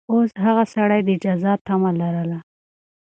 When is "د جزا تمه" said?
1.07-1.91